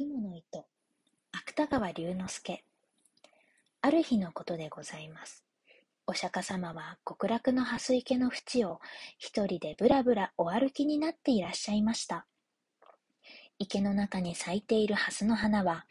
[0.00, 0.64] 雲の糸、
[1.30, 2.64] 芥川龍之介。
[3.82, 5.44] ある日のことでございます。
[6.06, 8.80] お釈迦様は極楽の蓮池の淵を
[9.18, 12.24] 一人でぶらぶらお歩きになっていらっしゃいました。
[13.58, 15.84] 池の中に咲いている蓮の花は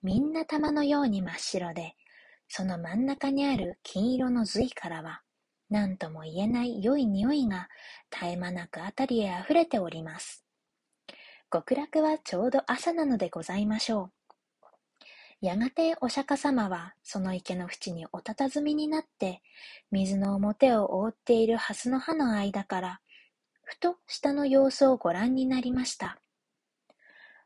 [0.00, 1.96] みんな玉のように真っ白で、
[2.46, 5.22] その真ん中にある金色の髄からは
[5.70, 7.68] 何とも言えない良い匂いが
[8.12, 10.45] 絶え間なくあたりへあふれております。
[11.52, 14.12] 極楽はちょうど朝なのでございましょう。
[15.40, 19.42] やがてお釈迦様はその池の縁におたたずみになって、
[19.90, 23.00] 水の表を覆っている蓮の葉の間から、
[23.62, 26.18] ふと下の様子をご覧になりました。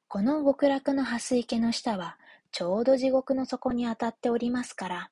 [0.08, 2.16] この極楽の蓮池の下は、
[2.52, 5.10] ちょうど地獄の底に当たっておりますから、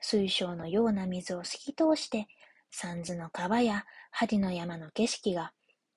[0.00, 2.28] 水晶のような水を透き通して、
[2.70, 5.52] 三途の川や針の山の景色が、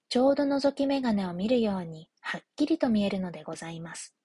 [0.10, 4.16] ちょうど覗き眼鏡を見るようにはっきりと見えるのでございます。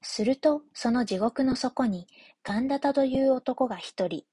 [0.00, 2.06] すると、その地獄の底に、
[2.42, 4.24] 神田田という男が一人、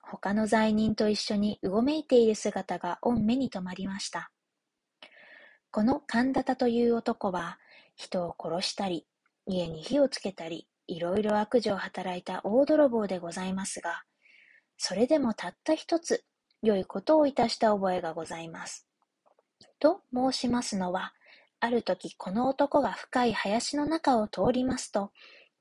[0.00, 4.32] 他の罪人と一緒にうごめいている姿が御目に留まりました。
[5.70, 7.60] この神田田という男は、
[7.94, 9.06] 人を殺したり、
[9.46, 14.02] 家に火をつけたり、いろいろ悪事を働いた大泥棒でございますが、
[14.76, 16.24] それでもたった一つ、
[16.62, 18.87] 良いことをいたした覚えがございます。
[19.78, 21.12] と申しますのは、
[21.60, 25.12] ある時この男が深い林の中を通りますと、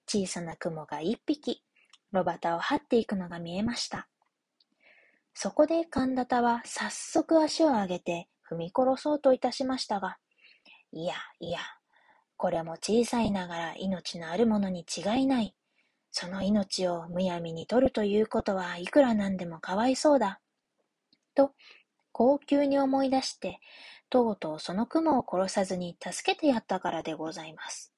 [0.08, 1.64] 小さな雲が一匹、
[2.12, 4.08] 炉端を張っていくのが見えました。
[5.34, 10.18] そこで神田田は早速足を上げて踏み殺そうといたしましたが、
[10.92, 11.59] いやいや、
[12.38, 15.56] これも小さいながら命のあるものに違いない。
[16.12, 20.40] その命をむやみに取るということはいくらなんでもかわいそうだ。
[21.36, 21.52] と、
[22.12, 23.59] 高級に思い出して、
[24.09, 27.94] とうとうその雲を殺さずに助けてやったからでございます。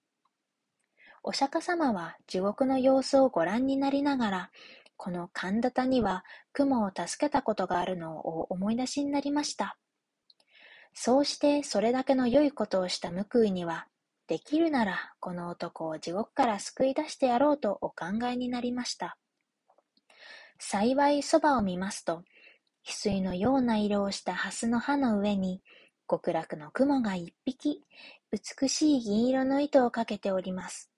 [1.23, 4.52] お釈迦様は地獄の様子をご覧になりながら、
[4.97, 9.77] この神田には雲を助けたことがあるのを思い出しになりました。
[10.93, 13.87] そうしてそれだけの良いことをした報いには、
[14.27, 19.17] できるならこの男を地獄から救い出してやろうとお考えになりました。
[20.58, 22.23] 幸いそばを見ますと、
[22.86, 25.61] 翡翠のような色をした蓮の葉の上に、
[26.09, 27.83] 極楽の雲が一匹、
[28.31, 30.89] 美しい銀色の糸をかけております。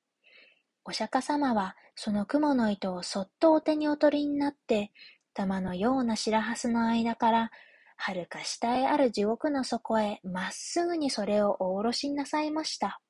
[0.86, 4.92] お釈迦様はその雲の糸をそっとお手にお取りになって、
[5.34, 7.52] 玉のような白蓮の間から、
[7.98, 13.02] はるか下へある地獄の底へまっすぐにそれをお下ろしなさいました。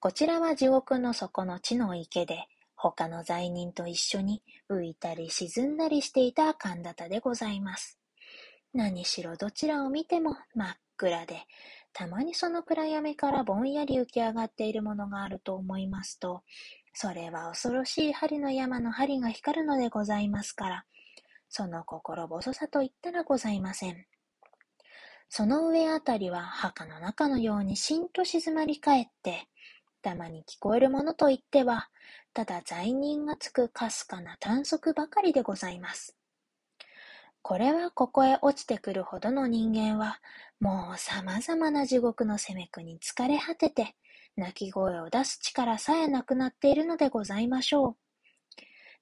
[0.00, 7.98] こちらは地獄の底の地の池で、他の罪人と一緒に浮いたり沈んだりしていた神田田でございます。
[8.72, 11.46] 何しろどちらを見ても真っ暗で、
[11.92, 16.42] たまにその暗闇からぼんやり浮き上がっているものがあると思いますと、
[16.92, 20.84] それは恐ろしい針の山の針が光るのでございますから、
[21.48, 24.06] その心細さと言ったらございません。
[25.28, 29.48] その上あたりは墓の中のようにしんと静まり返って、
[30.02, 31.88] たまに聞こえるものといっては、
[32.34, 36.19] ただ罪人がつくかすかな短足ばかりでございます。
[37.42, 40.20] これはここへ落ちてくるほどの人間は、
[40.60, 43.96] もう様々な地獄の責め苦に疲れ果てて、
[44.36, 47.96] 泣き声を出す力さえなくなっているのでございましょう。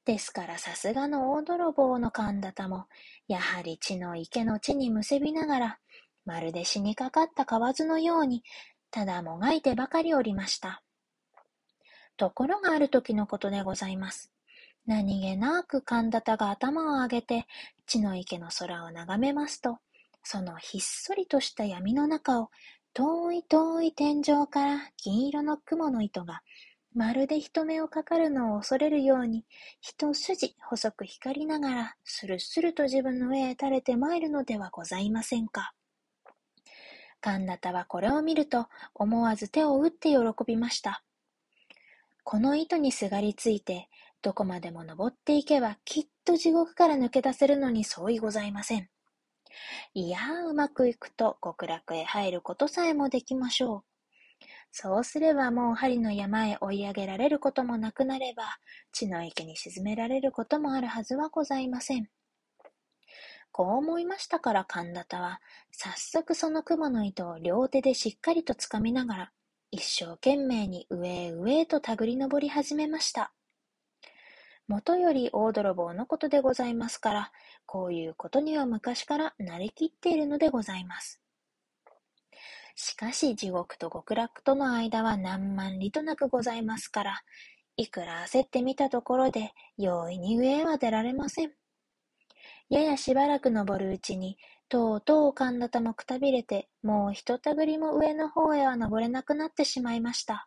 [0.04, 2.86] ですからさすがの大泥棒の神田田も、
[3.26, 5.78] やはり地の池の地にむせびながら、
[6.24, 8.42] まるで死にかかった蛙のように、
[8.90, 10.82] ただもがいてばかりおりました。
[12.16, 14.32] ところがある時のことでございます。
[14.88, 17.46] 何気なく神田田が頭を上げて、
[17.86, 19.80] 地の池の空を眺めますと、
[20.22, 22.48] そのひっそりとした闇の中を、
[22.94, 26.40] 遠い遠い天井から銀色の雲の糸が、
[26.94, 29.44] まるで人目をかかるのを恐れるように、
[29.82, 35.74] 一筋細く光りながら、スルスルと自分の上へ垂れて参るのではございませんか。
[37.20, 41.02] 神田田はこれを見ると、思わず手を打って喜びました。
[42.24, 43.90] この糸にすがりついて、
[44.22, 48.88] どこまでも登っていけばきっと地獄から抜け出せるのに相違ございません。
[49.94, 53.84] いやうまくいくと極楽へ入ることさえもできましょう。
[54.70, 58.58] そうすればもう針の山へ追い上げられることもなくなれば、
[58.92, 62.08] 地の池に沈められることもあるはずはございません。
[63.50, 65.40] こう思いましたから神田田は、
[65.72, 69.32] 早速その雲の糸を両手でしっかりとつかみながら、
[69.70, 73.32] 一生懸命に上へ上へとたぐり登り始めました。
[74.68, 77.32] もとより大泥棒のことでございますから、
[77.64, 81.20] こういうことには昔から慣れきっているのでございます。
[82.76, 87.22] しかし地獄と極楽との間は何万里となくございますから、
[87.78, 91.52] いくら焦ってみたところで、容易に上へは出られません。
[92.68, 94.36] ややしばらく登るうちに、
[94.68, 100.46] とうとう神田田もくたびれて、もうひとたぐりも上の方へは登れなくなってしまいました。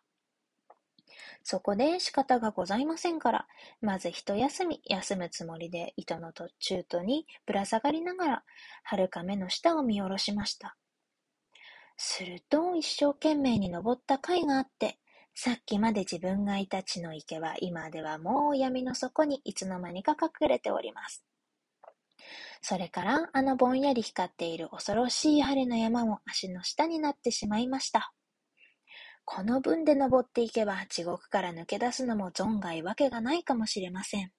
[1.44, 3.46] そこで仕方がございませんから、
[3.80, 8.44] まず一休み休むつもりで糸の途中途にぶら下がりながら、
[8.84, 10.76] はるか目の下を見下ろしました。
[11.96, 14.98] すると一生懸命に登った甲斐があって、
[15.34, 21.24] さっきまで自分がいた地の池は今ではもう闇の底にいつの間にか隠れております。
[22.60, 28.12] それからあのぼんやり光っている恐ろしい晴れの山も足の下になってしまいました。
[29.24, 34.32] この分で登っていけば地獄から抜け出すのも存外わけがないかもしれません。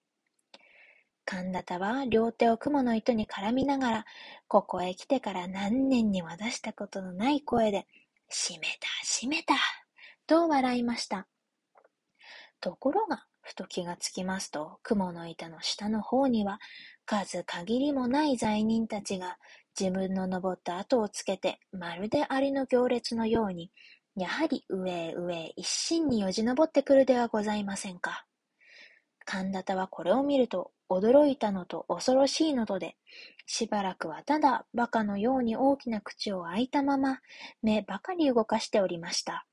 [1.25, 4.06] 神田田は両手を雲の糸に絡みながら、
[4.47, 7.88] ここへ来てから何年には出したことのない声で、
[8.30, 9.56] 閉めた、閉めた、
[10.27, 11.27] と笑いました。
[12.59, 16.59] ところが、ふと気がつきますと、雲の板の下の方には、
[17.06, 19.38] 数限りもない罪人たちが
[19.80, 23.71] 自分の登った後をつけて、まるでアリの行列のように、
[24.15, 28.25] やはり上へ上へ一心によじ登ってくるではございませんか。
[29.25, 32.95] 神田田はこれを見ると、驚いたのと恐ろしいのとで、
[33.48, 37.21] しばらくはただ馬鹿のように大きな口を開いたまま、
[37.62, 39.48] 目ばかり動かしておりました。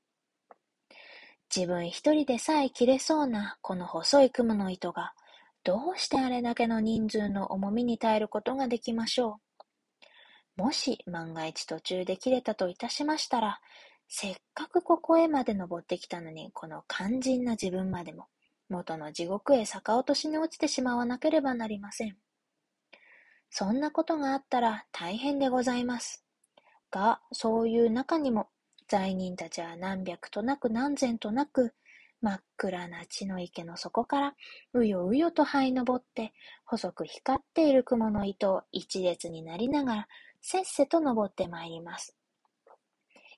[1.53, 5.13] 自分一人でさえ切れそうなこの細い雲の糸が、
[5.63, 9.39] どうしてあれだけの人数の重みに耐えることができましょ
[10.57, 10.61] う。
[10.61, 13.59] もし万が一途中で切れたといたしましたら、
[14.13, 18.25] せっかくここへまで登ってきたのに、この肝心な自分までも、
[18.67, 22.17] 元の地獄へ逆落としに落ちてしまわなければなりません。
[23.49, 26.25] そんなことがあったら大変でございます。
[26.91, 28.49] が、そういう中にも、
[28.89, 31.73] 罪人たちは何百となく何千となく、
[32.19, 34.35] 真っ暗な地の池の底から、
[34.73, 36.33] うようよと這い登って、
[36.65, 40.07] 細く光っている雲の糸を一列になりながら、
[40.41, 42.17] せっせと登ってまいります。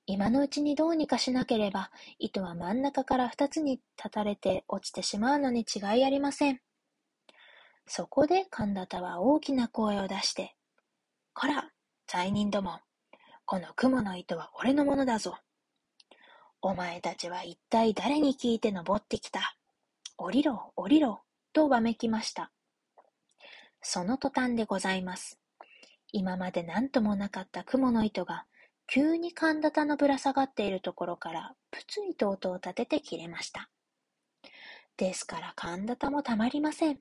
[0.06, 1.90] 今のうちにどうにかしなければ、
[2.20, 6.60] 糸は真ん中から二つに立たれて落ちてしまうのに違いありません。
[7.88, 10.56] そこで神田田は大きな声を出して、
[11.34, 11.70] こら、
[12.06, 12.80] 罪人ども、
[13.46, 15.38] この雲の糸は俺のものだぞ。
[16.62, 19.58] お前たちは一体誰に聞いて登ってきた？
[20.18, 21.22] 降りろ、降りろ、
[21.54, 22.52] とわめきました。
[23.82, 25.40] その途端でございます。
[26.12, 28.46] 今まで何ともなかった雲の糸が、
[28.88, 33.70] 急に神田田のぶら下がっているところから、ぷつりと音を立てて切れました。
[34.98, 37.00] ですから神田田もたまりません。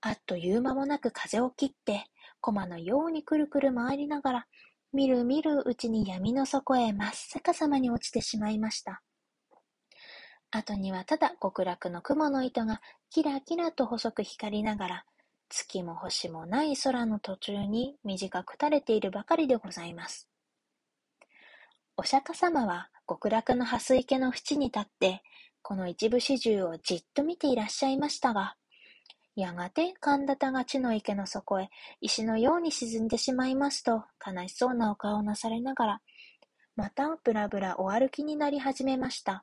[0.00, 2.04] あっという間もなく風を切って、
[2.40, 4.46] 駒のようにくるくる回りながら、
[4.92, 9.02] みるみるうちに闇の底へ真っ逆さまに落ちてしまいました。
[10.50, 12.80] 後にはただ極楽の雲の糸が
[13.10, 15.04] キラキラと細く光りながら、
[15.50, 20.27] 月も星もない空の途中に短く垂れているばかりでございます。
[22.00, 25.20] お釈迦様は極楽の蓮池の淵に立って、
[25.62, 28.54] この一部始終をじっと見ていらっしゃいましたが、
[29.34, 36.00] やがて神田田が地の池の底へ石のように沈んでしまいますと、悲しそうなお顔をなされながら、
[36.76, 39.42] またぶらぶらお歩きになり始めました。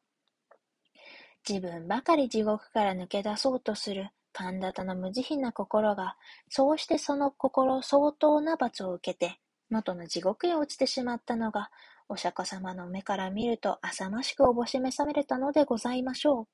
[1.46, 6.16] 自分ばかり地獄から抜け出そうとする神田田の無慈悲な心が、
[6.48, 11.72] そうしてその心相当な罰を受けて、元の地獄へ落ちてしまったのが、
[12.08, 16.48] お釈迦様の目から見ると浅ましくおぼしめされたのでございましょう。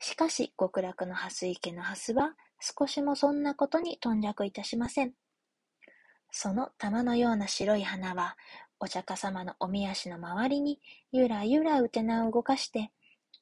[0.00, 5.14] しかし、極楽の蓮池の蓮は、少しもそんなことに頓着いたしません。
[6.30, 8.36] その玉のような白い花は、
[8.80, 10.80] お釈迦様のおみ足の周りに
[11.10, 12.92] ゆらゆらうてなを動かして、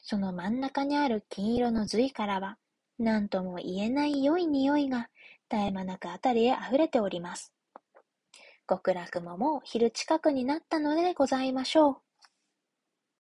[0.01, 2.59] その真ん中にある金色の髄からは、
[2.99, 5.09] 何とも言えない良い匂いが
[5.51, 7.56] 絶え間なくあたりへ溢れております。
[8.69, 11.97] 極楽ももう昼近くになったのでございましょう。